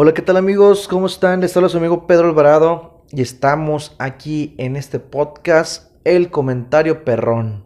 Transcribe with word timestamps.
Hola, 0.00 0.14
¿qué 0.14 0.22
tal 0.22 0.36
amigos? 0.36 0.86
¿Cómo 0.86 1.08
están? 1.08 1.40
Les 1.40 1.56
habla 1.56 1.68
su 1.68 1.76
amigo 1.76 2.06
Pedro 2.06 2.28
Alvarado 2.28 3.02
y 3.10 3.20
estamos 3.20 3.96
aquí 3.98 4.54
en 4.56 4.76
este 4.76 5.00
podcast, 5.00 5.90
El 6.04 6.30
Comentario 6.30 7.02
Perrón. 7.02 7.64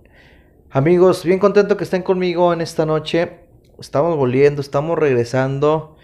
Amigos, 0.70 1.26
bien 1.26 1.38
contento 1.38 1.76
que 1.76 1.84
estén 1.84 2.00
conmigo 2.00 2.54
en 2.54 2.62
esta 2.62 2.86
noche. 2.86 3.40
Estamos 3.78 4.16
volviendo, 4.16 4.62
estamos 4.62 4.98
regresando 4.98 5.98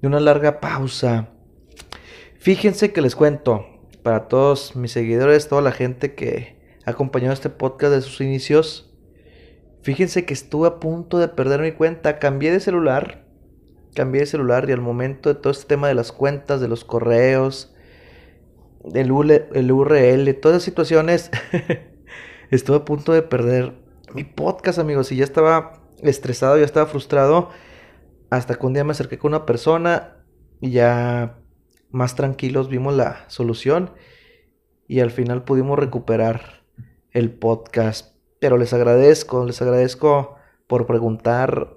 de 0.00 0.08
una 0.08 0.18
larga 0.18 0.60
pausa. 0.60 1.28
Fíjense 2.38 2.94
que 2.94 3.02
les 3.02 3.14
cuento, 3.14 3.66
para 4.02 4.28
todos 4.28 4.76
mis 4.76 4.92
seguidores, 4.92 5.46
toda 5.46 5.60
la 5.60 5.72
gente 5.72 6.14
que 6.14 6.56
ha 6.86 6.92
acompañado 6.92 7.34
este 7.34 7.50
podcast 7.50 7.92
de 7.92 8.00
sus 8.00 8.22
inicios, 8.22 8.94
fíjense 9.82 10.24
que 10.24 10.32
estuve 10.32 10.68
a 10.68 10.80
punto 10.80 11.18
de 11.18 11.28
perder 11.28 11.60
mi 11.60 11.72
cuenta, 11.72 12.18
cambié 12.18 12.50
de 12.50 12.60
celular 12.60 13.25
cambié 13.96 14.20
de 14.20 14.26
celular 14.26 14.68
y 14.68 14.72
al 14.72 14.80
momento 14.80 15.28
de 15.32 15.40
todo 15.40 15.50
este 15.50 15.66
tema 15.66 15.88
de 15.88 15.94
las 15.94 16.12
cuentas, 16.12 16.60
de 16.60 16.68
los 16.68 16.84
correos, 16.84 17.74
del 18.84 19.10
el 19.54 19.72
URL, 19.72 20.32
todas 20.34 20.56
esas 20.56 20.62
situaciones, 20.62 21.30
estuve 22.50 22.76
a 22.76 22.84
punto 22.84 23.12
de 23.12 23.22
perder 23.22 23.74
mi 24.14 24.22
podcast, 24.22 24.78
amigos, 24.78 25.10
y 25.10 25.16
ya 25.16 25.24
estaba 25.24 25.82
estresado, 26.02 26.58
ya 26.58 26.64
estaba 26.64 26.86
frustrado, 26.86 27.50
hasta 28.30 28.54
que 28.54 28.66
un 28.66 28.74
día 28.74 28.84
me 28.84 28.92
acerqué 28.92 29.18
con 29.18 29.32
una 29.32 29.46
persona 29.46 30.18
y 30.60 30.70
ya 30.70 31.38
más 31.90 32.14
tranquilos 32.14 32.68
vimos 32.68 32.94
la 32.94 33.24
solución 33.28 33.90
y 34.86 35.00
al 35.00 35.10
final 35.10 35.44
pudimos 35.44 35.78
recuperar 35.78 36.62
el 37.10 37.32
podcast. 37.32 38.14
Pero 38.38 38.58
les 38.58 38.72
agradezco, 38.72 39.44
les 39.46 39.60
agradezco 39.62 40.36
por 40.66 40.86
preguntar, 40.86 41.75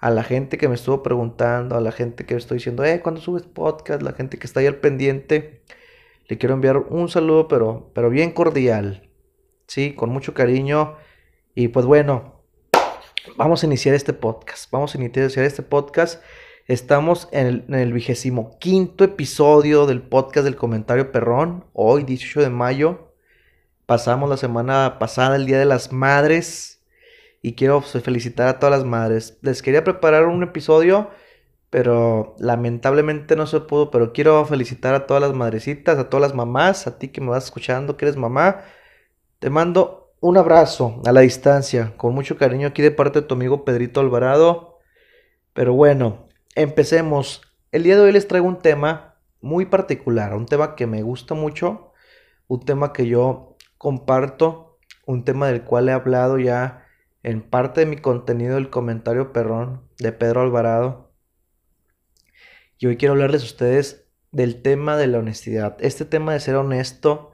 a 0.00 0.10
la 0.10 0.22
gente 0.22 0.58
que 0.58 0.68
me 0.68 0.74
estuvo 0.74 1.02
preguntando, 1.02 1.76
a 1.76 1.80
la 1.80 1.92
gente 1.92 2.24
que 2.24 2.34
estoy 2.36 2.58
diciendo, 2.58 2.84
eh, 2.84 3.00
¿cuándo 3.00 3.20
subes 3.20 3.42
podcast? 3.42 4.02
La 4.02 4.12
gente 4.12 4.38
que 4.38 4.46
está 4.46 4.60
ahí 4.60 4.66
al 4.66 4.76
pendiente, 4.76 5.62
le 6.26 6.38
quiero 6.38 6.54
enviar 6.54 6.76
un 6.76 7.08
saludo, 7.08 7.48
pero, 7.48 7.90
pero 7.94 8.10
bien 8.10 8.32
cordial, 8.32 9.08
¿sí? 9.66 9.94
Con 9.94 10.10
mucho 10.10 10.34
cariño. 10.34 10.96
Y 11.54 11.68
pues 11.68 11.86
bueno, 11.86 12.42
vamos 13.36 13.62
a 13.62 13.66
iniciar 13.66 13.94
este 13.94 14.12
podcast, 14.12 14.70
vamos 14.70 14.94
a 14.94 14.98
iniciar 14.98 15.44
este 15.44 15.62
podcast. 15.62 16.22
Estamos 16.66 17.28
en 17.32 17.64
el, 17.72 17.92
vigésimo 17.94 18.58
quinto 18.58 19.02
episodio 19.02 19.86
del 19.86 20.02
podcast 20.02 20.44
del 20.44 20.56
comentario 20.56 21.10
perrón, 21.10 21.64
hoy 21.72 22.04
18 22.04 22.42
de 22.42 22.50
mayo. 22.50 23.14
Pasamos 23.86 24.28
la 24.28 24.36
semana 24.36 24.98
pasada, 24.98 25.36
el 25.36 25.46
Día 25.46 25.58
de 25.58 25.64
las 25.64 25.92
Madres 25.92 26.77
y 27.42 27.54
quiero 27.54 27.80
pues, 27.80 28.02
felicitar 28.02 28.48
a 28.48 28.58
todas 28.58 28.78
las 28.78 28.86
madres. 28.86 29.38
Les 29.42 29.62
quería 29.62 29.84
preparar 29.84 30.26
un 30.26 30.42
episodio, 30.42 31.10
pero 31.70 32.34
lamentablemente 32.38 33.36
no 33.36 33.46
se 33.46 33.60
pudo, 33.60 33.90
pero 33.90 34.12
quiero 34.12 34.44
felicitar 34.46 34.94
a 34.94 35.06
todas 35.06 35.22
las 35.22 35.34
madrecitas, 35.34 35.98
a 35.98 36.08
todas 36.08 36.22
las 36.22 36.34
mamás, 36.34 36.86
a 36.86 36.98
ti 36.98 37.08
que 37.08 37.20
me 37.20 37.28
vas 37.28 37.44
escuchando, 37.44 37.96
que 37.96 38.06
eres 38.06 38.16
mamá. 38.16 38.62
Te 39.38 39.50
mando 39.50 40.14
un 40.20 40.36
abrazo 40.36 41.00
a 41.06 41.12
la 41.12 41.20
distancia, 41.20 41.94
con 41.96 42.14
mucho 42.14 42.36
cariño 42.36 42.68
aquí 42.68 42.82
de 42.82 42.90
parte 42.90 43.20
de 43.20 43.26
tu 43.26 43.34
amigo 43.34 43.64
Pedrito 43.64 44.00
Alvarado. 44.00 44.78
Pero 45.52 45.74
bueno, 45.74 46.28
empecemos. 46.54 47.42
El 47.70 47.82
día 47.82 47.96
de 47.96 48.02
hoy 48.02 48.12
les 48.12 48.26
traigo 48.26 48.48
un 48.48 48.58
tema 48.58 49.16
muy 49.40 49.66
particular, 49.66 50.34
un 50.34 50.46
tema 50.46 50.74
que 50.74 50.86
me 50.86 51.02
gusta 51.02 51.34
mucho, 51.34 51.92
un 52.46 52.64
tema 52.64 52.92
que 52.92 53.06
yo 53.06 53.56
comparto, 53.76 54.78
un 55.06 55.24
tema 55.24 55.48
del 55.48 55.62
cual 55.62 55.88
he 55.88 55.92
hablado 55.92 56.38
ya 56.38 56.87
en 57.22 57.42
parte 57.42 57.80
de 57.80 57.86
mi 57.86 57.96
contenido 57.96 58.58
el 58.58 58.70
comentario 58.70 59.32
perrón 59.32 59.88
de 59.98 60.12
Pedro 60.12 60.42
Alvarado. 60.42 61.12
Y 62.78 62.86
hoy 62.86 62.96
quiero 62.96 63.14
hablarles 63.14 63.42
a 63.42 63.46
ustedes 63.46 64.08
del 64.30 64.62
tema 64.62 64.96
de 64.96 65.08
la 65.08 65.18
honestidad. 65.18 65.76
Este 65.80 66.04
tema 66.04 66.32
de 66.32 66.40
ser 66.40 66.56
honesto, 66.56 67.32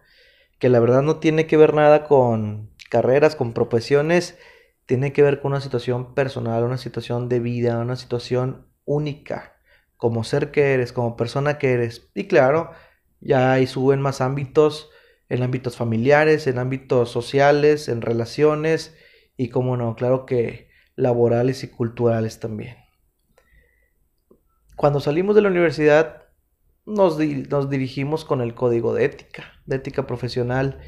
que 0.58 0.68
la 0.68 0.80
verdad 0.80 1.02
no 1.02 1.18
tiene 1.18 1.46
que 1.46 1.56
ver 1.56 1.74
nada 1.74 2.04
con 2.04 2.70
carreras, 2.88 3.36
con 3.36 3.52
profesiones, 3.52 4.38
tiene 4.86 5.12
que 5.12 5.22
ver 5.22 5.40
con 5.40 5.52
una 5.52 5.60
situación 5.60 6.14
personal, 6.14 6.64
una 6.64 6.78
situación 6.78 7.28
de 7.28 7.40
vida, 7.40 7.78
una 7.78 7.96
situación 7.96 8.66
única, 8.84 9.56
como 9.96 10.24
ser 10.24 10.50
que 10.50 10.74
eres, 10.74 10.92
como 10.92 11.16
persona 11.16 11.58
que 11.58 11.72
eres. 11.72 12.10
Y 12.14 12.26
claro, 12.26 12.70
ya 13.20 13.52
ahí 13.52 13.66
suben 13.66 14.00
más 14.00 14.20
ámbitos, 14.20 14.90
en 15.28 15.42
ámbitos 15.42 15.76
familiares, 15.76 16.46
en 16.46 16.58
ámbitos 16.58 17.10
sociales, 17.10 17.88
en 17.88 18.02
relaciones, 18.02 18.94
y 19.36 19.48
como 19.48 19.76
no, 19.76 19.96
claro 19.96 20.26
que 20.26 20.68
laborales 20.96 21.64
y 21.64 21.68
culturales 21.68 22.40
también. 22.40 22.76
Cuando 24.76 25.00
salimos 25.00 25.34
de 25.34 25.42
la 25.42 25.48
universidad 25.48 26.24
nos, 26.86 27.18
nos 27.18 27.70
dirigimos 27.70 28.24
con 28.24 28.40
el 28.40 28.54
código 28.54 28.94
de 28.94 29.04
ética, 29.04 29.44
de 29.66 29.76
ética 29.76 30.06
profesional, 30.06 30.80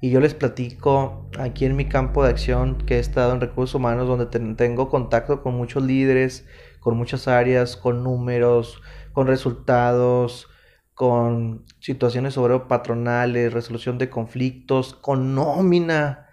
y 0.00 0.10
yo 0.10 0.18
les 0.18 0.34
platico 0.34 1.30
aquí 1.38 1.64
en 1.64 1.76
mi 1.76 1.88
campo 1.88 2.24
de 2.24 2.30
acción 2.30 2.78
que 2.78 2.96
he 2.96 2.98
estado 2.98 3.32
en 3.32 3.40
recursos 3.40 3.76
humanos 3.76 4.08
donde 4.08 4.26
tengo 4.56 4.88
contacto 4.88 5.42
con 5.42 5.54
muchos 5.54 5.84
líderes, 5.84 6.44
con 6.80 6.96
muchas 6.96 7.28
áreas, 7.28 7.76
con 7.76 8.02
números, 8.02 8.82
con 9.12 9.28
resultados, 9.28 10.48
con 10.94 11.64
situaciones 11.78 12.34
sobre 12.34 12.58
patronales, 12.60 13.52
resolución 13.52 13.98
de 13.98 14.10
conflictos, 14.10 14.92
con 14.92 15.36
nómina 15.36 16.26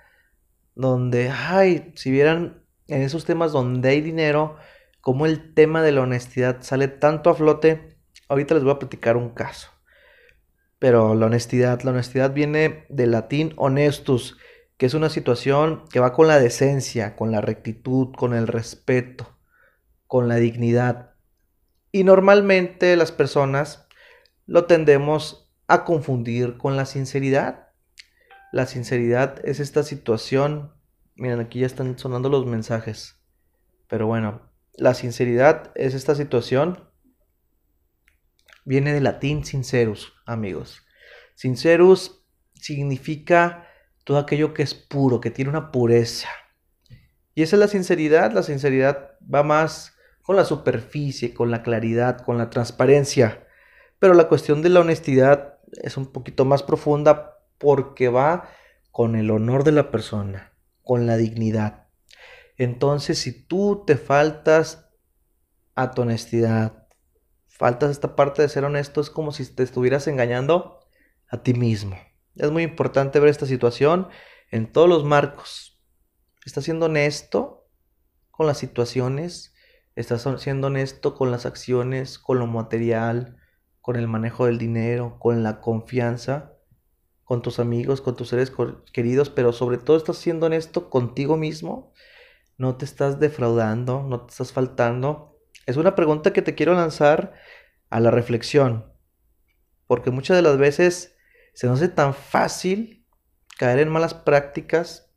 donde, 0.80 1.30
ay, 1.30 1.92
si 1.96 2.10
vieran 2.10 2.64
en 2.88 3.02
esos 3.02 3.26
temas 3.26 3.52
donde 3.52 3.90
hay 3.90 4.00
dinero, 4.00 4.56
como 5.02 5.26
el 5.26 5.54
tema 5.54 5.82
de 5.82 5.92
la 5.92 6.02
honestidad 6.02 6.62
sale 6.62 6.88
tanto 6.88 7.30
a 7.30 7.36
flote, 7.36 7.98
ahorita 8.30 8.54
les 8.54 8.64
voy 8.64 8.72
a 8.72 8.80
platicar 8.80 9.18
un 9.18 9.32
caso. 9.32 9.70
Pero 10.80 11.16
la 11.16 11.26
honestidad, 11.26 11.82
la 11.82 11.92
honestidad 11.92 12.34
viene 12.34 12.86
del 12.88 13.12
latín 13.12 13.54
honestus, 13.58 14.38
que 14.78 14.86
es 14.86 14.94
una 14.94 15.10
situación 15.10 15.84
que 15.92 16.00
va 16.00 16.14
con 16.14 16.28
la 16.28 16.40
decencia, 16.40 17.18
con 17.18 17.34
la 17.34 17.42
rectitud, 17.42 18.16
con 18.16 18.34
el 18.34 18.48
respeto, 18.48 19.38
con 20.08 20.30
la 20.30 20.38
dignidad. 20.38 21.12
Y 21.92 22.06
normalmente 22.06 22.96
las 22.96 23.12
personas 23.12 23.86
lo 24.46 24.64
tendemos 24.64 25.52
a 25.68 25.84
confundir 25.84 26.58
con 26.58 26.78
la 26.78 26.86
sinceridad. 26.86 27.69
La 28.52 28.66
sinceridad 28.66 29.40
es 29.46 29.60
esta 29.60 29.84
situación. 29.84 30.74
Miren, 31.16 31.40
aquí 31.40 31.60
ya 31.60 31.68
están 31.68 32.00
sonando 32.00 32.30
los 32.30 32.48
mensajes. 32.48 33.22
Pero 33.88 34.08
bueno, 34.08 34.42
la 34.74 34.96
sinceridad 34.96 35.72
es 35.76 35.94
esta 35.94 36.16
situación. 36.16 36.90
Viene 38.66 38.92
del 38.94 39.04
latín 39.04 39.46
sincerus, 39.46 40.14
amigos. 40.26 40.82
Sincerus 41.36 42.26
significa 42.56 43.68
todo 44.04 44.18
aquello 44.18 44.54
que 44.56 44.64
es 44.64 44.74
puro, 44.74 45.22
que 45.22 45.30
tiene 45.30 45.52
una 45.52 45.72
pureza. 45.72 46.30
Y 47.36 47.44
esa 47.44 47.56
es 47.56 47.60
la 47.60 47.68
sinceridad. 47.68 48.32
La 48.32 48.42
sinceridad 48.42 49.12
va 49.24 49.44
más 49.44 49.96
con 50.24 50.36
la 50.36 50.46
superficie, 50.46 51.36
con 51.36 51.52
la 51.52 51.62
claridad, 51.62 52.22
con 52.22 52.40
la 52.40 52.50
transparencia. 52.50 53.48
Pero 54.00 54.16
la 54.16 54.28
cuestión 54.28 54.64
de 54.64 54.70
la 54.70 54.80
honestidad 54.80 55.60
es 55.84 55.98
un 55.98 56.12
poquito 56.12 56.46
más 56.46 56.64
profunda 56.64 57.39
porque 57.60 58.10
va 58.10 58.50
con 58.90 59.16
el 59.16 59.30
honor 59.30 59.64
de 59.64 59.72
la 59.72 59.92
persona, 59.92 60.54
con 60.84 61.06
la 61.06 61.18
dignidad. 61.18 61.88
Entonces, 62.58 63.20
si 63.20 63.46
tú 63.46 63.84
te 63.86 63.96
faltas 63.96 64.90
a 65.76 65.92
tu 65.92 66.02
honestidad, 66.02 66.88
faltas 67.48 67.92
esta 67.92 68.16
parte 68.16 68.42
de 68.42 68.50
ser 68.50 68.66
honesto, 68.66 69.00
es 69.00 69.10
como 69.10 69.32
si 69.32 69.46
te 69.46 69.64
estuvieras 69.64 70.08
engañando 70.08 70.80
a 71.28 71.44
ti 71.44 71.54
mismo. 71.54 71.98
Es 72.36 72.52
muy 72.52 72.64
importante 72.64 73.20
ver 73.20 73.30
esta 73.30 73.46
situación 73.46 74.08
en 74.50 74.72
todos 74.72 74.90
los 74.90 75.06
marcos. 75.06 75.80
Estás 76.46 76.64
siendo 76.64 76.88
honesto 76.88 77.70
con 78.32 78.48
las 78.48 78.58
situaciones, 78.58 79.54
estás 79.96 80.26
siendo 80.38 80.68
honesto 80.68 81.16
con 81.16 81.32
las 81.32 81.46
acciones, 81.46 82.18
con 82.18 82.40
lo 82.40 82.48
material, 82.48 83.38
con 83.82 83.96
el 83.96 84.08
manejo 84.08 84.46
del 84.46 84.58
dinero, 84.58 85.18
con 85.20 85.44
la 85.44 85.60
confianza 85.60 86.59
con 87.30 87.44
tus 87.44 87.60
amigos, 87.60 88.02
con 88.02 88.16
tus 88.16 88.30
seres 88.30 88.52
queridos, 88.92 89.30
pero 89.30 89.54
sobre 89.54 89.78
todo 89.78 89.98
estás 89.98 90.18
siendo 90.18 90.48
honesto 90.48 90.90
contigo 90.90 91.38
mismo, 91.38 91.94
no 92.58 92.76
te 92.76 92.86
estás 92.86 93.20
defraudando, 93.20 94.02
no 94.02 94.26
te 94.26 94.32
estás 94.32 94.52
faltando. 94.52 95.40
Es 95.68 95.78
una 95.78 95.94
pregunta 95.94 96.34
que 96.34 96.42
te 96.42 96.56
quiero 96.56 96.74
lanzar 96.74 97.36
a 97.92 98.00
la 98.00 98.10
reflexión, 98.10 98.92
porque 99.86 100.10
muchas 100.10 100.38
de 100.38 100.42
las 100.42 100.58
veces 100.58 101.18
se 101.54 101.68
nos 101.68 101.80
hace 101.80 101.90
tan 101.90 102.16
fácil 102.16 103.06
caer 103.60 103.78
en 103.78 103.90
malas 103.90 104.16
prácticas 104.16 105.14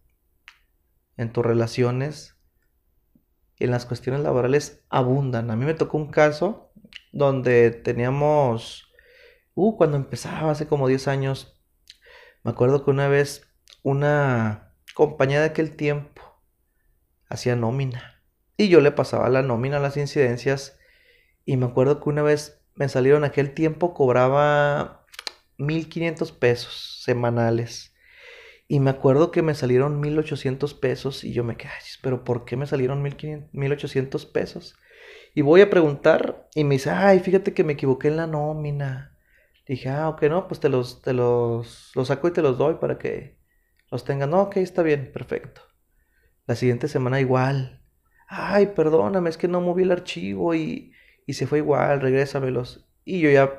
en 1.17 1.33
tus 1.33 1.47
relaciones, 1.47 2.37
en 3.59 3.71
las 3.71 3.87
cuestiones 3.87 4.21
laborales 4.21 4.85
abundan. 4.91 5.51
A 5.51 5.57
mí 5.57 5.65
me 5.65 5.73
tocó 5.73 5.97
un 5.97 6.11
caso 6.11 6.75
donde 7.11 7.71
teníamos, 7.71 8.93
uh, 9.55 9.79
cuando 9.79 9.97
empezaba 9.97 10.51
hace 10.51 10.67
como 10.67 10.89
10 10.89 11.09
años, 11.09 11.59
me 12.45 12.51
acuerdo 12.51 12.85
que 12.85 12.91
una 12.91 13.09
vez 13.09 13.49
una 13.83 14.75
compañía 14.95 15.41
de 15.41 15.47
aquel 15.47 15.77
tiempo 15.77 16.23
hacía 17.29 17.57
nómina 17.57 18.23
y 18.57 18.69
yo 18.69 18.81
le 18.81 18.93
pasaba 18.93 19.29
la 19.29 19.43
nómina, 19.43 19.79
las 19.79 19.97
incidencias 19.97 20.79
y 21.45 21.57
me 21.57 21.67
acuerdo 21.67 22.01
que 22.01 22.09
una 22.09 22.23
vez 22.23 22.63
me 22.75 22.89
salieron 22.89 23.25
aquel 23.25 23.55
tiempo, 23.55 23.95
cobraba 23.95 25.05
1500 25.59 26.33
pesos 26.33 27.01
semanales. 27.03 27.95
Y 28.69 28.81
me 28.81 28.91
acuerdo 28.91 29.31
que 29.31 29.43
me 29.43 29.55
salieron 29.55 30.01
1800 30.01 30.73
pesos 30.75 31.25
y 31.25 31.33
yo 31.33 31.45
me 31.45 31.57
quedé, 31.57 31.73
pero 32.01 32.25
¿por 32.25 32.45
qué 32.45 32.57
me 32.57 32.67
salieron 32.67 33.03
1800 33.03 34.27
pesos? 34.27 34.77
Y 35.35 35.43
voy 35.43 35.61
a 35.61 35.69
preguntar 35.69 36.49
y 36.55 36.65
me 36.65 36.77
dice, 36.77 36.91
ay, 36.91 37.21
fíjate 37.21 37.53
que 37.53 37.65
me 37.65 37.75
equivoqué 37.75 38.09
en 38.09 38.17
la 38.17 38.27
nómina. 38.27 39.12
Dije, 39.73 39.89
ah, 39.89 40.11
ok, 40.11 40.25
no, 40.25 40.49
pues 40.49 40.61
te 40.61 40.69
los, 40.69 41.01
te 41.01 41.15
los, 41.15 41.93
los 41.95 42.09
saco 42.09 42.29
y 42.29 42.33
te 42.33 42.43
los 42.43 42.59
doy 42.59 42.75
para 42.75 42.99
que 42.99 43.39
los 43.91 44.05
tengan. 44.05 44.29
No, 44.31 44.43
ok, 44.43 44.59
está 44.59 44.83
bien, 44.83 45.11
perfecto. 45.13 45.63
La 46.47 46.57
siguiente 46.57 46.89
semana 46.89 47.21
igual. 47.21 47.83
Ay, 48.29 48.67
perdóname, 48.69 49.31
es 49.31 49.39
que 49.39 49.49
no 49.49 49.63
moví 49.63 49.85
el 49.85 49.93
archivo 49.93 50.55
y, 50.55 50.93
y 51.27 51.35
se 51.35 51.47
fue 51.47 51.59
igual, 51.59 52.03
regrésamelos. 52.03 52.87
Y 53.05 53.21
yo 53.21 53.31
ya, 53.31 53.51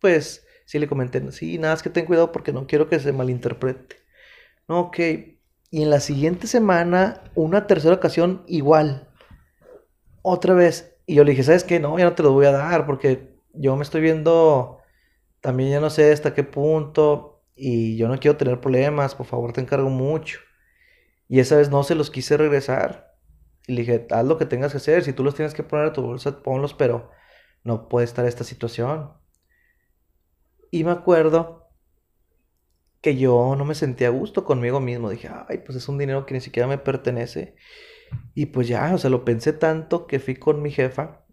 pues, 0.00 0.44
sí 0.66 0.80
le 0.80 0.88
comenté, 0.88 1.30
sí, 1.32 1.58
nada, 1.58 1.74
es 1.74 1.82
que 1.84 1.90
ten 1.90 2.06
cuidado 2.06 2.32
porque 2.32 2.52
no 2.52 2.66
quiero 2.66 2.88
que 2.88 2.98
se 2.98 3.12
malinterprete. 3.12 3.96
No, 4.68 4.80
ok. 4.80 4.98
Y 5.70 5.82
en 5.82 5.90
la 5.90 6.00
siguiente 6.00 6.48
semana, 6.48 7.22
una 7.36 7.66
tercera 7.68 7.94
ocasión, 7.96 8.44
igual. 8.48 9.08
Otra 10.22 10.54
vez. 10.54 10.96
Y 11.06 11.14
yo 11.16 11.24
le 11.24 11.30
dije, 11.32 11.42
¿sabes 11.42 11.64
qué? 11.64 11.80
No, 11.80 11.98
ya 11.98 12.04
no 12.04 12.14
te 12.14 12.22
lo 12.22 12.32
voy 12.32 12.46
a 12.46 12.52
dar 12.52 12.86
porque 12.86 13.34
yo 13.52 13.76
me 13.76 13.82
estoy 13.82 14.00
viendo, 14.00 14.79
también 15.40 15.70
ya 15.70 15.80
no 15.80 15.90
sé 15.90 16.12
hasta 16.12 16.34
qué 16.34 16.44
punto 16.44 17.42
y 17.54 17.96
yo 17.96 18.08
no 18.08 18.18
quiero 18.18 18.36
tener 18.36 18.60
problemas, 18.60 19.14
por 19.14 19.26
favor 19.26 19.52
te 19.52 19.60
encargo 19.60 19.90
mucho. 19.90 20.40
Y 21.28 21.40
esa 21.40 21.56
vez 21.56 21.70
no 21.70 21.82
se 21.82 21.94
los 21.94 22.10
quise 22.10 22.36
regresar. 22.36 23.16
Y 23.66 23.74
le 23.74 23.82
dije, 23.82 24.06
haz 24.10 24.24
lo 24.24 24.38
que 24.38 24.46
tengas 24.46 24.72
que 24.72 24.78
hacer. 24.78 25.04
Si 25.04 25.12
tú 25.12 25.22
los 25.22 25.34
tienes 25.34 25.54
que 25.54 25.62
poner 25.62 25.86
a 25.86 25.92
tu 25.92 26.02
bolsa, 26.02 26.42
ponlos, 26.42 26.74
pero 26.74 27.10
no 27.62 27.88
puede 27.88 28.04
estar 28.04 28.26
esta 28.26 28.44
situación. 28.44 29.12
Y 30.70 30.84
me 30.84 30.90
acuerdo 30.90 31.68
que 33.00 33.16
yo 33.16 33.54
no 33.56 33.64
me 33.64 33.74
sentía 33.74 34.08
a 34.08 34.10
gusto 34.10 34.44
conmigo 34.44 34.80
mismo. 34.80 35.10
Dije, 35.10 35.30
ay, 35.48 35.58
pues 35.58 35.76
es 35.76 35.88
un 35.88 35.98
dinero 35.98 36.26
que 36.26 36.34
ni 36.34 36.40
siquiera 36.40 36.68
me 36.68 36.78
pertenece. 36.78 37.56
Y 38.34 38.46
pues 38.46 38.68
ya, 38.68 38.92
o 38.94 38.98
sea, 38.98 39.10
lo 39.10 39.24
pensé 39.24 39.52
tanto 39.52 40.06
que 40.06 40.18
fui 40.18 40.34
con 40.36 40.62
mi 40.62 40.70
jefa 40.70 41.24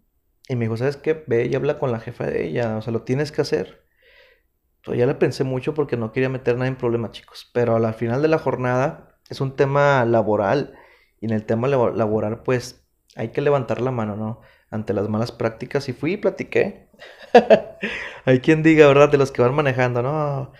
y 0.48 0.56
me 0.56 0.66
dijo, 0.66 0.76
¿sabes 0.76 0.96
qué? 0.96 1.24
Ve 1.26 1.46
y 1.46 1.54
habla 1.54 1.78
con 1.78 1.92
la 1.92 2.00
jefa 2.00 2.26
de 2.26 2.46
ella, 2.46 2.76
o 2.76 2.82
sea, 2.82 2.92
lo 2.92 3.02
tienes 3.02 3.32
que 3.32 3.42
hacer. 3.42 3.87
Ya 4.94 5.06
le 5.06 5.14
pensé 5.14 5.44
mucho 5.44 5.74
porque 5.74 5.96
no 5.96 6.12
quería 6.12 6.28
meter 6.28 6.56
nada 6.56 6.68
en 6.68 6.76
problemas, 6.76 7.12
chicos. 7.12 7.50
Pero 7.52 7.76
al 7.76 7.94
final 7.94 8.22
de 8.22 8.28
la 8.28 8.38
jornada 8.38 9.18
es 9.28 9.40
un 9.40 9.56
tema 9.56 10.04
laboral 10.04 10.74
y 11.20 11.26
en 11.26 11.32
el 11.32 11.44
tema 11.44 11.68
laboral, 11.68 12.42
pues 12.42 12.86
hay 13.16 13.28
que 13.30 13.40
levantar 13.40 13.80
la 13.80 13.90
mano, 13.90 14.16
¿no? 14.16 14.40
Ante 14.70 14.92
las 14.92 15.08
malas 15.08 15.32
prácticas. 15.32 15.88
Y 15.88 15.92
fui 15.92 16.14
y 16.14 16.16
platiqué. 16.16 16.88
hay 18.24 18.40
quien 18.40 18.62
diga, 18.62 18.86
¿verdad? 18.86 19.10
De 19.10 19.18
los 19.18 19.32
que 19.32 19.42
van 19.42 19.54
manejando, 19.54 20.02
¿no? 20.02 20.52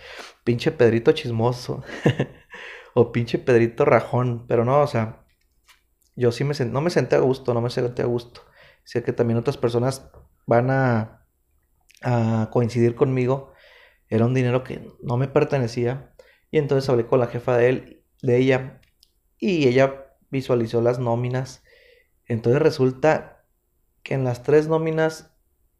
Pinche 0.43 0.71
Pedrito 0.71 1.11
chismoso. 1.13 1.83
o 2.93 3.11
pinche 3.11 3.39
Pedrito 3.39 3.85
rajón. 3.85 4.45
Pero 4.47 4.65
no, 4.65 4.81
o 4.81 4.87
sea, 4.87 5.25
yo 6.15 6.31
sí 6.31 6.43
me 6.43 6.53
no 6.65 6.81
me 6.81 6.89
senté 6.89 7.15
a 7.15 7.19
gusto, 7.19 7.53
no 7.53 7.61
me 7.61 7.69
senté 7.69 8.01
a 8.01 8.05
gusto. 8.05 8.41
Sé 8.83 9.03
que 9.03 9.13
también 9.13 9.37
otras 9.37 9.57
personas 9.57 10.09
van 10.45 10.69
a, 10.71 11.25
a 12.01 12.49
coincidir 12.51 12.95
conmigo. 12.95 13.53
Era 14.09 14.25
un 14.25 14.33
dinero 14.33 14.63
que 14.63 14.91
no 15.01 15.17
me 15.17 15.27
pertenecía. 15.27 16.13
Y 16.51 16.57
entonces 16.57 16.89
hablé 16.89 17.05
con 17.05 17.19
la 17.19 17.27
jefa 17.27 17.57
de 17.57 17.69
él, 17.69 18.03
de 18.21 18.37
ella. 18.37 18.81
Y 19.37 19.67
ella 19.67 20.15
visualizó 20.29 20.81
las 20.81 20.99
nóminas. 20.99 21.63
Entonces 22.25 22.61
resulta 22.61 23.45
que 24.03 24.15
en 24.15 24.23
las 24.23 24.43
tres 24.43 24.67
nóminas 24.67 25.35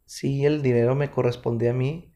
sí 0.06 0.46
el 0.46 0.62
dinero 0.62 0.96
me 0.96 1.12
correspondía 1.12 1.72
a 1.72 1.76
mí 1.76 2.14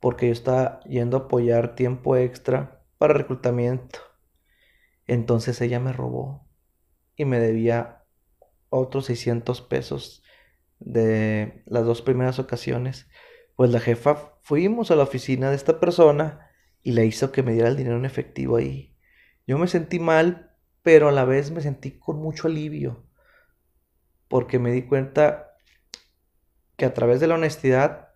porque 0.00 0.26
yo 0.26 0.32
estaba 0.32 0.80
yendo 0.80 1.16
a 1.16 1.20
apoyar 1.20 1.74
tiempo 1.76 2.16
extra 2.16 2.84
para 2.98 3.14
reclutamiento. 3.14 4.00
Entonces 5.06 5.60
ella 5.60 5.80
me 5.80 5.92
robó 5.92 6.48
y 7.16 7.24
me 7.24 7.38
debía 7.38 8.04
otros 8.68 9.06
600 9.06 9.60
pesos 9.62 10.22
de 10.80 11.62
las 11.66 11.84
dos 11.84 12.02
primeras 12.02 12.38
ocasiones. 12.38 13.08
Pues 13.62 13.70
la 13.70 13.78
jefa 13.78 14.34
fuimos 14.40 14.90
a 14.90 14.96
la 14.96 15.04
oficina 15.04 15.50
de 15.50 15.54
esta 15.54 15.78
persona 15.78 16.50
y 16.82 16.90
le 16.90 17.06
hizo 17.06 17.30
que 17.30 17.44
me 17.44 17.52
diera 17.52 17.68
el 17.68 17.76
dinero 17.76 17.96
en 17.96 18.04
efectivo 18.04 18.56
ahí. 18.56 18.98
Yo 19.46 19.56
me 19.56 19.68
sentí 19.68 20.00
mal 20.00 20.56
pero 20.82 21.08
a 21.08 21.12
la 21.12 21.24
vez 21.24 21.52
me 21.52 21.60
sentí 21.60 21.92
con 21.92 22.16
mucho 22.16 22.48
alivio, 22.48 23.06
porque 24.26 24.58
me 24.58 24.72
di 24.72 24.82
cuenta 24.82 25.54
que 26.74 26.86
a 26.86 26.92
través 26.92 27.20
de 27.20 27.28
la 27.28 27.36
honestidad, 27.36 28.08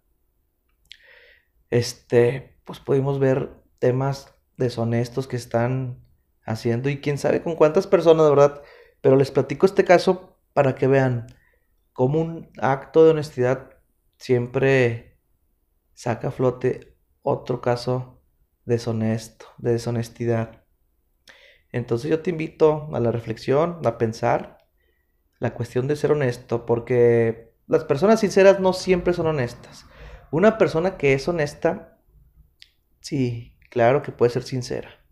este, 1.71 2.59
pues 2.65 2.81
pudimos 2.81 3.21
ver 3.21 3.51
temas 3.79 4.35
deshonestos 4.57 5.29
que 5.29 5.37
están 5.37 6.05
haciendo 6.45 6.91
y 6.91 7.01
quién 7.01 7.19
sabe 7.19 7.41
con 7.41 7.55
cuántas 7.55 7.87
personas, 7.87 8.25
de 8.25 8.31
verdad, 8.31 8.63
pero 9.01 9.15
les 9.15 9.31
platico 9.31 9.65
este 9.65 9.85
caso 9.85 10.41
para 10.55 10.75
que 10.75 10.89
vean 10.89 11.29
cómo 11.93 12.21
un 12.21 12.51
acto 12.59 13.05
de 13.05 13.13
honestidad 13.13 13.71
siempre 14.17 15.06
saca 15.97 16.29
a 16.29 16.31
flote 16.31 16.95
otro 17.23 17.61
caso 17.61 18.23
deshonesto, 18.67 19.47
de 19.59 19.73
deshonestidad. 19.73 20.63
Entonces 21.73 22.11
yo 22.11 22.21
te 22.21 22.31
invito 22.31 22.89
a 22.93 23.01
la 23.01 23.11
reflexión, 23.11 23.81
a 23.85 23.99
pensar 23.99 24.59
la 25.39 25.55
cuestión 25.55 25.89
de 25.89 25.97
ser 25.97 26.13
honesto, 26.13 26.67
porque 26.67 27.55
las 27.67 27.85
personas 27.85 28.21
sinceras 28.21 28.61
no 28.61 28.73
siempre 28.73 29.15
son 29.15 29.27
honestas. 29.27 29.87
Una 30.31 30.59
persona 30.59 30.97
que 30.97 31.15
es 31.15 31.27
honesta, 31.29 31.99
sí, 33.01 33.57
claro 33.71 34.03
que 34.03 34.13
puede 34.13 34.31
ser 34.31 34.43
sincera. 34.43 35.05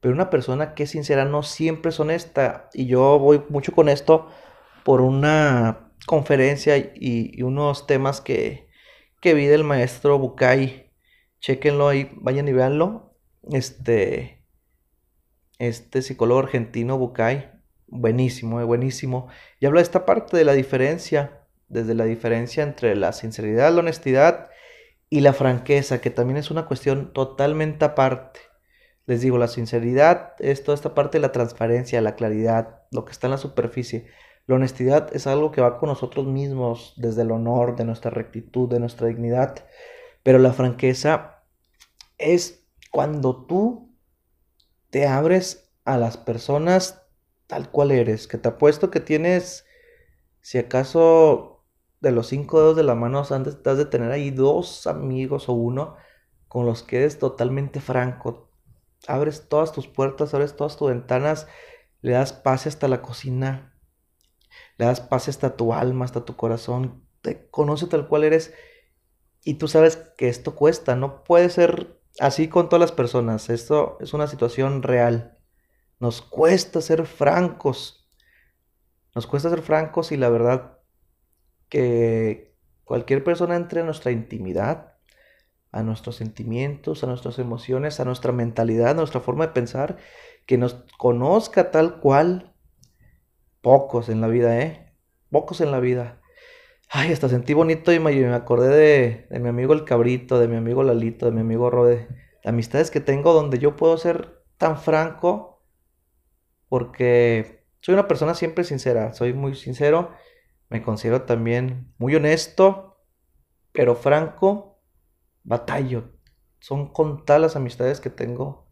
Pero 0.00 0.14
una 0.14 0.30
persona 0.30 0.74
que 0.74 0.84
es 0.84 0.90
sincera 0.90 1.24
no 1.24 1.42
siempre 1.42 1.88
es 1.88 1.98
honesta. 1.98 2.68
Y 2.72 2.86
yo 2.86 3.18
voy 3.18 3.42
mucho 3.48 3.72
con 3.72 3.88
esto 3.88 4.28
por 4.84 5.00
una 5.00 5.90
conferencia 6.06 6.76
y, 6.76 7.42
unos 7.42 7.86
temas 7.86 8.20
que, 8.20 8.67
que 9.20 9.34
vi 9.34 9.46
del 9.46 9.64
maestro 9.64 10.18
Bukai. 10.18 10.92
Chequenlo 11.40 11.88
ahí, 11.88 12.10
vayan 12.16 12.48
y 12.48 12.52
véanlo. 12.52 13.14
Este, 13.52 14.38
este 15.58 16.02
psicólogo 16.02 16.40
argentino 16.40 16.98
Bucay, 16.98 17.50
buenísimo, 17.86 18.60
eh, 18.60 18.64
buenísimo, 18.64 19.28
y 19.58 19.66
habla 19.66 19.80
de 19.80 19.84
esta 19.84 20.06
parte 20.06 20.36
de 20.36 20.44
la 20.44 20.52
diferencia, 20.52 21.40
desde 21.68 21.94
la 21.94 22.04
diferencia 22.04 22.62
entre 22.62 22.94
la 22.96 23.12
sinceridad, 23.12 23.72
la 23.72 23.80
honestidad 23.80 24.50
y 25.10 25.20
la 25.20 25.32
franqueza, 25.32 26.00
que 26.00 26.10
también 26.10 26.36
es 26.36 26.50
una 26.50 26.66
cuestión 26.66 27.12
totalmente 27.12 27.84
aparte. 27.84 28.40
Les 29.06 29.22
digo, 29.22 29.38
la 29.38 29.48
sinceridad 29.48 30.34
es 30.38 30.62
toda 30.62 30.74
esta 30.74 30.94
parte 30.94 31.18
de 31.18 31.22
la 31.22 31.32
transparencia, 31.32 32.00
la 32.02 32.14
claridad, 32.14 32.82
lo 32.90 33.04
que 33.04 33.12
está 33.12 33.26
en 33.26 33.32
la 33.32 33.38
superficie. 33.38 34.06
La 34.48 34.56
honestidad 34.56 35.14
es 35.14 35.26
algo 35.26 35.52
que 35.52 35.60
va 35.60 35.78
con 35.78 35.90
nosotros 35.90 36.24
mismos, 36.24 36.94
desde 36.96 37.20
el 37.20 37.32
honor, 37.32 37.76
de 37.76 37.84
nuestra 37.84 38.10
rectitud, 38.10 38.66
de 38.66 38.80
nuestra 38.80 39.06
dignidad. 39.06 39.66
Pero 40.22 40.38
la 40.38 40.54
franqueza 40.54 41.44
es 42.16 42.66
cuando 42.90 43.44
tú 43.44 43.94
te 44.88 45.06
abres 45.06 45.70
a 45.84 45.98
las 45.98 46.16
personas 46.16 47.02
tal 47.46 47.70
cual 47.70 47.90
eres, 47.90 48.26
que 48.26 48.38
te 48.38 48.48
apuesto 48.48 48.90
que 48.90 49.00
tienes, 49.00 49.66
si 50.40 50.56
acaso 50.56 51.66
de 52.00 52.12
los 52.12 52.28
cinco 52.28 52.58
dedos 52.58 52.76
de 52.76 52.84
la 52.84 52.94
mano 52.94 53.22
antes 53.30 53.58
has 53.66 53.76
de 53.76 53.84
tener 53.84 54.10
ahí 54.10 54.30
dos 54.30 54.86
amigos 54.86 55.50
o 55.50 55.52
uno 55.52 55.96
con 56.48 56.64
los 56.64 56.82
que 56.82 56.96
eres 56.96 57.18
totalmente 57.18 57.82
franco. 57.82 58.50
Abres 59.06 59.46
todas 59.50 59.72
tus 59.72 59.88
puertas, 59.88 60.32
abres 60.32 60.56
todas 60.56 60.78
tus 60.78 60.88
ventanas, 60.88 61.48
le 62.00 62.12
das 62.12 62.32
pase 62.32 62.70
hasta 62.70 62.88
la 62.88 63.02
cocina, 63.02 63.77
le 64.78 64.86
das 64.86 65.00
pase 65.00 65.30
hasta 65.30 65.56
tu 65.56 65.74
alma, 65.74 66.06
hasta 66.06 66.24
tu 66.24 66.36
corazón, 66.36 67.04
te 67.20 67.50
conoce 67.50 67.86
tal 67.86 68.08
cual 68.08 68.24
eres 68.24 68.54
y 69.44 69.54
tú 69.54 69.68
sabes 69.68 69.96
que 70.16 70.28
esto 70.28 70.54
cuesta, 70.54 70.96
no 70.96 71.24
puede 71.24 71.50
ser 71.50 71.98
Así 72.18 72.48
con 72.48 72.68
todas 72.68 72.80
las 72.80 72.92
personas, 72.92 73.48
esto 73.48 73.96
es 74.00 74.12
una 74.12 74.26
situación 74.26 74.82
real. 74.82 75.38
Nos 76.00 76.20
cuesta 76.20 76.80
ser 76.80 77.06
francos. 77.06 78.10
Nos 79.14 79.26
cuesta 79.26 79.50
ser 79.50 79.62
francos 79.62 80.10
y 80.10 80.16
la 80.16 80.28
verdad 80.28 80.78
que 81.68 82.56
cualquier 82.84 83.22
persona 83.22 83.54
entre 83.54 83.82
a 83.82 83.84
nuestra 83.84 84.10
intimidad, 84.10 84.96
a 85.70 85.82
nuestros 85.82 86.16
sentimientos, 86.16 87.04
a 87.04 87.06
nuestras 87.06 87.38
emociones, 87.38 88.00
a 88.00 88.04
nuestra 88.04 88.32
mentalidad, 88.32 88.90
a 88.90 88.94
nuestra 88.94 89.20
forma 89.20 89.46
de 89.46 89.52
pensar, 89.52 89.98
que 90.46 90.58
nos 90.58 90.74
conozca 90.98 91.70
tal 91.70 92.00
cual, 92.00 92.56
pocos 93.68 94.08
en 94.08 94.22
la 94.22 94.28
vida, 94.28 94.58
¿eh? 94.62 94.94
Pocos 95.30 95.60
en 95.60 95.70
la 95.70 95.78
vida. 95.78 96.22
Ay, 96.88 97.12
hasta 97.12 97.28
sentí 97.28 97.52
bonito 97.52 97.92
y 97.92 98.00
me, 98.00 98.32
acordé 98.32 99.26
de, 99.28 99.40
mi 99.40 99.50
amigo 99.50 99.74
el 99.74 99.84
Cabrito, 99.84 100.38
de 100.38 100.48
mi 100.48 100.56
amigo 100.56 100.82
Lalito, 100.82 101.26
de 101.26 101.32
mi 101.32 101.42
amigo 101.42 101.68
Rode. 101.68 102.08
Amistades 102.46 102.90
que 102.90 103.00
tengo 103.00 103.34
donde 103.34 103.58
yo 103.58 103.76
puedo 103.76 103.98
ser 103.98 104.42
tan 104.56 104.78
franco 104.78 105.62
porque 106.70 107.66
soy 107.80 107.92
una 107.92 108.08
persona 108.08 108.32
siempre 108.32 108.64
sincera, 108.64 109.12
soy 109.12 109.34
muy 109.34 109.54
sincero, 109.54 110.12
me 110.70 110.80
considero 110.80 111.24
también 111.24 111.92
muy 111.98 112.14
honesto 112.14 113.02
Pero 113.72 113.96
franco, 113.96 114.80
batallo. 115.42 116.14
Son 116.58 116.90
con 116.90 117.26
tal 117.26 117.42
las 117.42 117.54
amistades 117.54 118.00
que 118.00 118.08
tengo 118.08 118.67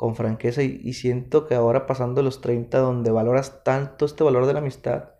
con 0.00 0.16
franqueza 0.16 0.62
y, 0.62 0.94
siento 0.94 1.46
que 1.46 1.54
ahora 1.54 1.86
pasando 1.86 2.22
los 2.22 2.40
30, 2.40 2.78
donde 2.78 3.10
valoras 3.10 3.62
tanto 3.64 4.06
este 4.06 4.24
valor 4.24 4.46
de 4.46 4.54
la 4.54 4.60
amistad, 4.60 5.10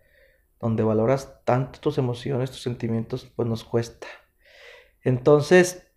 donde 0.59 0.81
valoras 0.81 1.45
tanto 1.45 1.79
tus 1.79 1.99
emociones, 1.99 2.49
tus 2.49 2.63
sentimientos, 2.63 3.31
pues 3.35 3.47
nos 3.47 3.63
cuesta. 3.63 4.07
Entonces, 5.03 5.87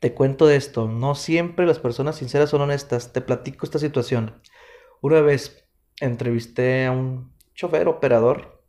te 0.00 0.12
cuento 0.12 0.48
de 0.48 0.56
esto, 0.56 0.88
no 0.88 1.14
siempre 1.14 1.64
las 1.64 1.78
personas 1.78 2.16
sinceras 2.16 2.50
son 2.50 2.62
honestas. 2.62 3.12
Te 3.12 3.20
platico 3.20 3.64
esta 3.64 3.78
situación. 3.78 4.42
Una 5.00 5.20
vez 5.20 5.68
entrevisté 6.00 6.86
a 6.86 6.90
un 6.90 7.32
chofer 7.54 7.86
operador 7.86 8.66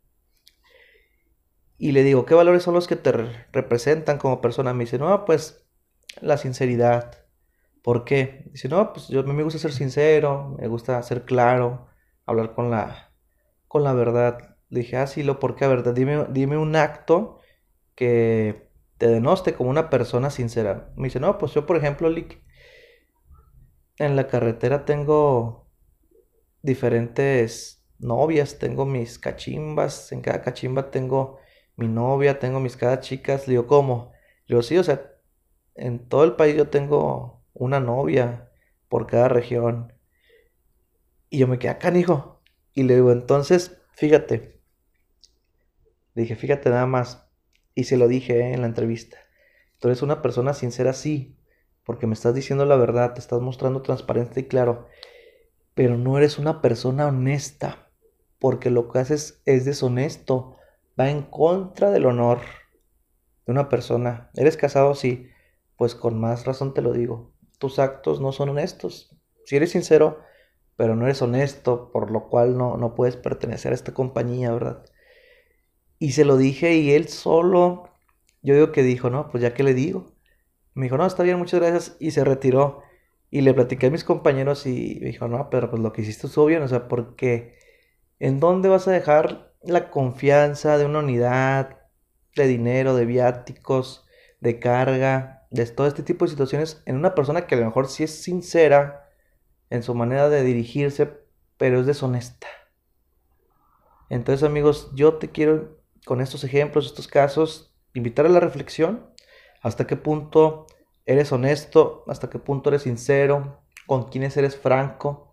y 1.78 1.90
le 1.90 2.04
digo, 2.04 2.26
¿qué 2.26 2.34
valores 2.34 2.62
son 2.62 2.74
los 2.74 2.86
que 2.86 2.94
te 2.94 3.10
representan 3.50 4.18
como 4.18 4.40
persona? 4.40 4.72
Me 4.72 4.84
dice, 4.84 4.98
no, 4.98 5.24
pues 5.24 5.66
la 6.20 6.36
sinceridad, 6.36 7.23
¿Por 7.84 8.06
qué? 8.06 8.44
Dice, 8.50 8.70
no, 8.70 8.94
pues 8.94 9.08
yo, 9.08 9.20
a 9.20 9.22
mí 9.24 9.34
me 9.34 9.42
gusta 9.42 9.58
ser 9.58 9.72
sincero, 9.72 10.56
me 10.58 10.68
gusta 10.68 11.02
ser 11.02 11.26
claro, 11.26 11.86
hablar 12.24 12.54
con 12.54 12.70
la, 12.70 13.12
con 13.68 13.84
la 13.84 13.92
verdad. 13.92 14.56
Le 14.70 14.80
dije, 14.80 14.96
ah, 14.96 15.06
sí, 15.06 15.22
lo, 15.22 15.38
¿por 15.38 15.54
qué? 15.54 15.66
A 15.66 15.68
ver, 15.68 15.92
dime, 15.92 16.26
dime 16.30 16.56
un 16.56 16.76
acto 16.76 17.40
que 17.94 18.70
te 18.96 19.08
denoste 19.08 19.52
como 19.52 19.68
una 19.68 19.90
persona 19.90 20.30
sincera. 20.30 20.94
Me 20.96 21.08
dice, 21.08 21.20
no, 21.20 21.36
pues 21.36 21.52
yo, 21.52 21.66
por 21.66 21.76
ejemplo, 21.76 22.08
Lick, 22.08 22.42
en 23.98 24.16
la 24.16 24.28
carretera 24.28 24.86
tengo 24.86 25.68
diferentes 26.62 27.84
novias, 27.98 28.58
tengo 28.58 28.86
mis 28.86 29.18
cachimbas, 29.18 30.10
en 30.10 30.22
cada 30.22 30.40
cachimba 30.40 30.90
tengo 30.90 31.38
mi 31.76 31.88
novia, 31.88 32.38
tengo 32.38 32.60
mis 32.60 32.78
cada 32.78 33.00
chicas. 33.00 33.46
Le 33.46 33.52
digo, 33.52 33.66
¿cómo? 33.66 34.12
Le 34.46 34.54
digo, 34.54 34.62
sí, 34.62 34.78
o 34.78 34.84
sea, 34.84 35.02
en 35.74 36.08
todo 36.08 36.24
el 36.24 36.32
país 36.32 36.56
yo 36.56 36.70
tengo 36.70 37.43
una 37.54 37.80
novia 37.80 38.50
por 38.88 39.06
cada 39.06 39.28
región. 39.28 39.92
Y 41.30 41.38
yo 41.38 41.48
me 41.48 41.58
quedé 41.58 41.70
acá, 41.70 41.96
hijo. 41.96 42.42
Y 42.74 42.82
le 42.82 42.96
digo, 42.96 43.12
entonces, 43.12 43.80
fíjate. 43.94 44.60
Le 46.14 46.22
dije, 46.22 46.36
fíjate 46.36 46.70
nada 46.70 46.86
más. 46.86 47.26
Y 47.74 47.84
se 47.84 47.96
lo 47.96 48.06
dije 48.08 48.38
eh, 48.38 48.52
en 48.54 48.60
la 48.60 48.66
entrevista. 48.66 49.18
Tú 49.78 49.88
eres 49.88 50.02
una 50.02 50.22
persona 50.22 50.54
sincera, 50.54 50.92
sí. 50.92 51.36
Porque 51.84 52.06
me 52.06 52.14
estás 52.14 52.34
diciendo 52.34 52.64
la 52.64 52.76
verdad, 52.76 53.14
te 53.14 53.20
estás 53.20 53.40
mostrando 53.40 53.82
transparente 53.82 54.40
y 54.40 54.44
claro. 54.44 54.88
Pero 55.74 55.96
no 55.96 56.18
eres 56.18 56.38
una 56.38 56.60
persona 56.60 57.08
honesta. 57.08 57.90
Porque 58.38 58.70
lo 58.70 58.88
que 58.88 58.98
haces 59.00 59.42
es 59.44 59.64
deshonesto. 59.64 60.56
Va 60.98 61.10
en 61.10 61.22
contra 61.22 61.90
del 61.90 62.06
honor 62.06 62.40
de 63.46 63.52
una 63.52 63.68
persona. 63.68 64.30
¿Eres 64.34 64.56
casado? 64.56 64.94
Sí. 64.94 65.28
Pues 65.76 65.96
con 65.96 66.20
más 66.20 66.44
razón 66.44 66.74
te 66.74 66.82
lo 66.82 66.92
digo 66.92 67.33
tus 67.64 67.78
actos 67.78 68.20
no 68.20 68.30
son 68.30 68.50
honestos. 68.50 69.16
Si 69.46 69.56
eres 69.56 69.70
sincero, 69.70 70.18
pero 70.76 70.96
no 70.96 71.06
eres 71.06 71.22
honesto, 71.22 71.90
por 71.90 72.10
lo 72.10 72.28
cual 72.28 72.58
no, 72.58 72.76
no 72.76 72.94
puedes 72.94 73.16
pertenecer 73.16 73.72
a 73.72 73.74
esta 73.74 73.94
compañía, 73.94 74.52
¿verdad? 74.52 74.84
Y 75.98 76.12
se 76.12 76.26
lo 76.26 76.36
dije 76.36 76.74
y 76.74 76.92
él 76.92 77.08
solo, 77.08 77.88
yo 78.42 78.52
digo 78.52 78.70
que 78.70 78.82
dijo, 78.82 79.08
no, 79.08 79.30
pues 79.30 79.42
ya 79.42 79.54
que 79.54 79.62
le 79.62 79.72
digo. 79.72 80.12
Me 80.74 80.84
dijo, 80.84 80.98
no, 80.98 81.06
está 81.06 81.22
bien, 81.22 81.38
muchas 81.38 81.58
gracias. 81.60 81.96
Y 82.00 82.10
se 82.10 82.22
retiró. 82.22 82.82
Y 83.30 83.40
le 83.40 83.54
platiqué 83.54 83.86
a 83.86 83.90
mis 83.90 84.04
compañeros 84.04 84.66
y 84.66 84.98
me 85.00 85.06
dijo, 85.06 85.26
no, 85.26 85.48
pero 85.48 85.70
pues 85.70 85.80
lo 85.80 85.90
que 85.94 86.02
hiciste 86.02 86.26
estuvo 86.26 86.44
bien, 86.44 86.60
o 86.60 86.68
sea, 86.68 86.86
porque 86.86 87.56
¿en 88.18 88.40
dónde 88.40 88.68
vas 88.68 88.86
a 88.88 88.92
dejar 88.92 89.54
la 89.62 89.90
confianza 89.90 90.76
de 90.76 90.84
una 90.84 90.98
unidad, 90.98 91.78
de 92.36 92.46
dinero, 92.46 92.94
de 92.94 93.06
viáticos, 93.06 94.06
de 94.40 94.60
carga, 94.60 95.43
de 95.54 95.66
todo 95.66 95.86
este 95.86 96.02
tipo 96.02 96.24
de 96.24 96.32
situaciones 96.32 96.82
en 96.84 96.96
una 96.96 97.14
persona 97.14 97.46
que 97.46 97.54
a 97.54 97.58
lo 97.58 97.66
mejor 97.66 97.88
sí 97.88 98.02
es 98.02 98.22
sincera 98.22 99.08
en 99.70 99.84
su 99.84 99.94
manera 99.94 100.28
de 100.28 100.42
dirigirse, 100.42 101.12
pero 101.56 101.78
es 101.78 101.86
deshonesta. 101.86 102.48
Entonces 104.10 104.42
amigos, 104.42 104.90
yo 104.94 105.14
te 105.14 105.30
quiero 105.30 105.78
con 106.04 106.20
estos 106.20 106.42
ejemplos, 106.42 106.86
estos 106.86 107.06
casos, 107.06 107.72
invitar 107.94 108.26
a 108.26 108.30
la 108.30 108.40
reflexión. 108.40 109.08
Hasta 109.62 109.86
qué 109.86 109.94
punto 109.94 110.66
eres 111.06 111.30
honesto, 111.30 112.02
hasta 112.08 112.28
qué 112.30 112.40
punto 112.40 112.70
eres 112.70 112.82
sincero, 112.82 113.62
con 113.86 114.10
quiénes 114.10 114.36
eres 114.36 114.56
franco. 114.56 115.32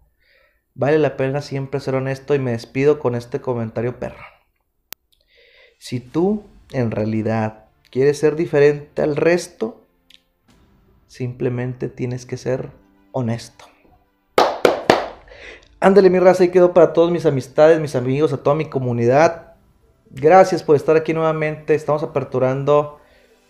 Vale 0.76 1.00
la 1.00 1.18
pena 1.18 1.42
siempre 1.42 1.80
ser 1.80 1.96
honesto 1.96 2.36
y 2.36 2.40
me 2.40 2.52
despido 2.52 3.00
con 3.00 3.16
este 3.16 3.42
comentario 3.42 4.00
perro. 4.00 4.24
Si 5.80 6.00
tú 6.00 6.44
en 6.72 6.92
realidad 6.92 7.66
quieres 7.90 8.20
ser 8.20 8.36
diferente 8.36 9.02
al 9.02 9.16
resto, 9.16 9.81
Simplemente 11.12 11.90
tienes 11.90 12.26
que 12.26 12.38
ser 12.38 12.70
honesto. 13.12 13.66
Ándale, 15.82 16.10
mi 16.10 16.20
raza, 16.20 16.46
y 16.46 16.52
quedó 16.52 16.74
para 16.74 16.94
todas 16.94 17.12
mis 17.12 17.26
amistades, 17.26 17.82
mis 17.82 17.98
amigos, 17.98 18.32
a 18.32 18.38
toda 18.38 18.56
mi 18.56 18.70
comunidad. 18.70 19.56
Gracias 20.10 20.64
por 20.64 20.78
estar 20.78 20.96
aquí 20.96 21.14
nuevamente. 21.14 21.76
Estamos 21.76 22.02
aperturando 22.02 23.02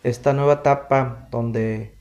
esta 0.01 0.33
nueva 0.33 0.53
etapa 0.53 1.27
donde 1.29 1.93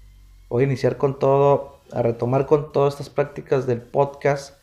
voy 0.48 0.62
a 0.62 0.66
iniciar 0.66 0.96
con 0.96 1.18
todo, 1.18 1.76
a 1.92 2.00
retomar 2.00 2.46
con 2.46 2.72
todas 2.72 2.94
estas 2.94 3.10
prácticas 3.10 3.66
del 3.66 3.82
podcast, 3.82 4.54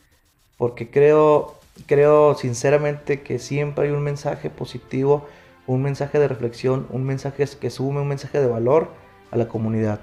porque 0.57 0.89
creo, 0.89 1.53
creo 1.85 2.33
sinceramente 2.33 3.21
que 3.21 3.37
siempre 3.37 3.85
hay 3.85 3.91
un 3.91 4.01
mensaje 4.01 4.49
positivo, 4.49 5.27
un 5.67 5.83
mensaje 5.83 6.17
de 6.17 6.27
reflexión, 6.27 6.87
un 6.89 7.03
mensaje 7.03 7.45
que 7.61 7.69
sume, 7.69 8.01
un 8.01 8.07
mensaje 8.07 8.39
de 8.39 8.47
valor 8.47 8.87
a 9.29 9.37
la 9.37 9.47
comunidad. 9.47 9.99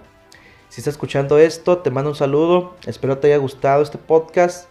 Si 0.74 0.80
estás 0.80 0.94
escuchando 0.94 1.38
esto, 1.38 1.78
te 1.78 1.92
mando 1.92 2.10
un 2.10 2.16
saludo. 2.16 2.74
Espero 2.84 3.18
te 3.18 3.28
haya 3.28 3.36
gustado 3.36 3.80
este 3.80 3.96
podcast. 3.96 4.68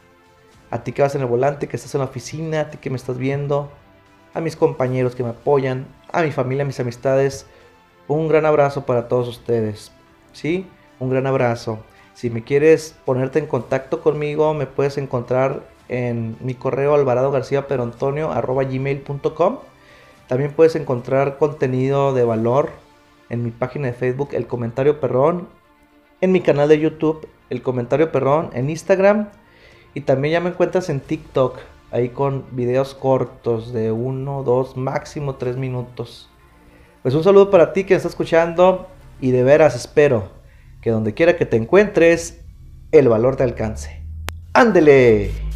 A 0.70 0.84
ti 0.84 0.92
que 0.92 1.02
vas 1.02 1.16
en 1.16 1.22
el 1.22 1.28
volante, 1.28 1.70
que 1.70 1.78
estás 1.78 1.96
en 1.96 2.00
la 2.00 2.08
oficina, 2.08 2.60
a 2.60 2.70
ti 2.70 2.78
que 2.78 2.90
me 2.90 2.98
estás 2.98 3.18
viendo, 3.18 3.72
a 4.34 4.42
mis 4.42 4.58
compañeros 4.58 5.16
que 5.16 5.24
me 5.24 5.30
apoyan, 5.30 5.88
a 6.12 6.22
mi 6.22 6.32
familia, 6.32 6.64
a 6.64 6.68
mis 6.68 6.82
amistades. 6.82 7.46
Un 8.10 8.28
gran 8.28 8.46
abrazo 8.46 8.86
para 8.86 9.08
todos 9.08 9.30
ustedes. 9.30 9.94
¿Sí? 10.34 10.68
Un 11.00 11.10
gran 11.10 11.26
abrazo. 11.26 11.80
Si 12.16 12.30
me 12.30 12.44
quieres 12.44 12.98
ponerte 13.06 13.40
en 13.40 13.46
contacto 13.46 14.02
conmigo, 14.02 14.54
me 14.54 14.66
puedes 14.66 14.98
encontrar 14.98 15.64
en 15.88 16.36
mi 16.42 16.54
correo 16.54 16.96
alvarado 16.96 17.32
garcía. 17.32 17.66
También 20.28 20.52
puedes 20.54 20.76
encontrar 20.76 21.38
contenido 21.38 22.14
de 22.14 22.26
valor 22.26 22.72
en 23.30 23.42
mi 23.42 23.52
página 23.52 23.88
de 23.88 23.94
Facebook, 23.94 24.32
El 24.34 24.48
Comentario 24.48 25.00
Perrón, 25.00 25.63
en 26.24 26.32
mi 26.32 26.40
canal 26.40 26.70
de 26.70 26.80
YouTube, 26.80 27.28
El 27.50 27.62
Comentario 27.62 28.10
Perrón, 28.10 28.50
en 28.54 28.70
Instagram 28.70 29.28
y 29.94 30.02
también 30.02 30.32
ya 30.32 30.40
me 30.40 30.52
encuentras 30.52 30.90
en 30.90 31.02
TikTok, 31.02 31.60
ahí 31.92 32.10
con 32.10 32.46
videos 32.52 32.96
cortos 32.96 33.74
de 33.74 33.92
1, 33.92 34.44
2, 34.44 34.78
máximo 34.78 35.36
3 35.36 35.58
minutos. 35.58 36.30
Pues 37.02 37.14
un 37.14 37.26
saludo 37.26 37.52
para 37.52 37.74
ti 37.74 37.84
que 37.84 37.94
me 37.94 37.98
está 37.98 38.08
escuchando 38.08 38.88
y 39.20 39.32
de 39.32 39.44
veras 39.44 39.76
espero 39.76 40.30
que 40.80 40.92
donde 40.92 41.14
quiera 41.14 41.36
que 41.36 41.46
te 41.46 41.58
encuentres, 41.58 42.40
el 42.94 43.10
valor 43.10 43.36
te 43.36 43.44
alcance. 43.44 44.02
¡Ándele! 44.54 45.53